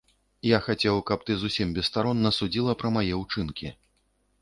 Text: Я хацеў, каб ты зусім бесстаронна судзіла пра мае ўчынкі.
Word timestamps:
Я 0.51 0.59
хацеў, 0.67 0.97
каб 1.09 1.27
ты 1.27 1.37
зусім 1.43 1.77
бесстаронна 1.77 2.35
судзіла 2.41 2.71
пра 2.83 2.95
мае 2.99 3.09
ўчынкі. 3.23 3.67